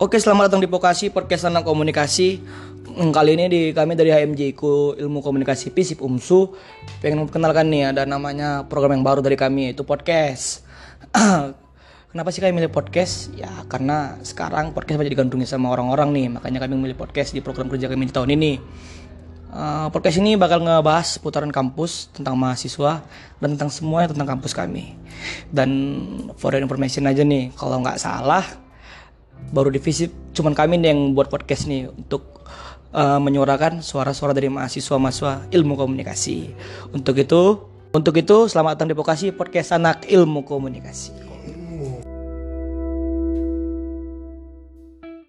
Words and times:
Oke, 0.00 0.16
selamat 0.16 0.48
datang 0.48 0.64
di 0.64 0.68
Vokasi 0.72 1.12
Podcast 1.12 1.44
tentang 1.44 1.60
komunikasi. 1.60 2.40
Hmm, 2.96 3.12
Kali 3.12 3.36
ini 3.36 3.52
di 3.52 3.60
kami 3.76 3.92
dari 3.92 4.08
HMJ 4.08 4.56
ku 4.56 4.96
Ilmu 4.96 5.20
Komunikasi 5.20 5.76
FISIP 5.76 6.00
UMSU 6.00 6.56
pengen 7.04 7.20
memperkenalkan 7.20 7.68
nih 7.68 7.92
ada 7.92 8.08
namanya 8.08 8.64
program 8.64 8.96
yang 8.96 9.04
baru 9.04 9.20
dari 9.20 9.36
kami 9.36 9.68
yaitu 9.68 9.84
podcast. 9.84 10.64
Kenapa 12.16 12.32
sih 12.32 12.40
kami 12.40 12.56
milih 12.56 12.72
podcast? 12.72 13.28
Ya 13.36 13.52
karena 13.68 14.16
sekarang 14.24 14.72
podcast 14.72 14.96
banyak 14.96 15.12
digandrungi 15.12 15.44
sama 15.44 15.68
orang-orang 15.68 16.16
nih, 16.16 16.26
makanya 16.32 16.64
kami 16.64 16.80
memilih 16.80 16.96
podcast 16.96 17.36
di 17.36 17.44
program 17.44 17.68
kerja 17.68 17.92
kami 17.92 18.08
di 18.08 18.14
tahun 18.16 18.32
ini. 18.40 18.52
Eh, 19.52 19.86
podcast 19.92 20.16
ini 20.16 20.32
bakal 20.40 20.64
ngebahas 20.64 21.20
seputaran 21.20 21.52
kampus 21.52 22.08
tentang 22.16 22.40
mahasiswa 22.40 23.04
dan 23.36 23.48
tentang 23.52 23.68
semuanya 23.68 24.16
tentang 24.16 24.32
kampus 24.32 24.56
kami. 24.56 24.96
Dan 25.52 25.68
for 26.40 26.56
information 26.56 27.04
aja 27.04 27.20
nih, 27.20 27.52
kalau 27.52 27.84
nggak 27.84 28.00
salah 28.00 28.69
baru 29.50 29.72
divisi 29.72 30.12
cuman 30.36 30.52
kami 30.54 30.78
nih 30.78 30.92
yang 30.92 31.00
buat 31.16 31.32
podcast 31.32 31.66
nih 31.66 31.90
untuk 31.90 32.44
uh, 32.94 33.18
menyuarakan 33.18 33.82
suara-suara 33.82 34.34
dari 34.34 34.50
mahasiswa-mahasiswa 34.52 35.50
ilmu 35.50 35.74
komunikasi. 35.74 36.52
Untuk 36.94 37.18
itu, 37.18 37.42
untuk 37.90 38.14
itu 38.18 38.46
selamat 38.46 38.78
datang 38.78 38.94
di 38.94 38.96
Podcast 39.34 39.74
Anak 39.74 40.06
Ilmu 40.06 40.46
Komunikasi. 40.46 41.30